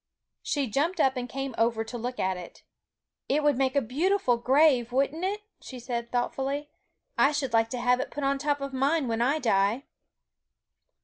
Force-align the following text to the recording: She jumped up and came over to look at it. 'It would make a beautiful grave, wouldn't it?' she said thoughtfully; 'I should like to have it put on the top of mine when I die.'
She 0.41 0.65
jumped 0.65 0.99
up 0.99 1.15
and 1.15 1.29
came 1.29 1.53
over 1.59 1.83
to 1.83 1.95
look 1.95 2.17
at 2.17 2.35
it. 2.35 2.63
'It 3.29 3.43
would 3.43 3.55
make 3.55 3.75
a 3.75 3.81
beautiful 3.83 4.35
grave, 4.35 4.91
wouldn't 4.91 5.23
it?' 5.23 5.43
she 5.59 5.77
said 5.77 6.11
thoughtfully; 6.11 6.71
'I 7.19 7.31
should 7.33 7.53
like 7.53 7.69
to 7.69 7.77
have 7.79 7.99
it 7.99 8.09
put 8.09 8.23
on 8.23 8.39
the 8.39 8.43
top 8.43 8.61
of 8.61 8.73
mine 8.73 9.07
when 9.07 9.21
I 9.21 9.37
die.' 9.37 9.83